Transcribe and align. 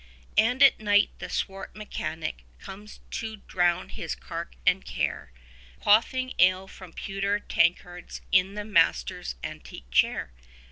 And 0.39 0.63
at 0.63 0.79
night 0.79 1.11
the 1.19 1.29
swart 1.29 1.75
mechanic 1.75 2.43
comes 2.59 3.01
to 3.11 3.35
drown 3.47 3.89
his 3.89 4.15
cark 4.15 4.55
and 4.65 4.83
care, 4.83 5.31
Quaffing 5.79 6.33
ale 6.39 6.67
from 6.67 6.91
pewter 6.91 7.39
tankards, 7.39 8.21
in 8.31 8.55
the 8.55 8.65
master's 8.65 9.35
antique 9.43 9.91
chair. 9.91 10.31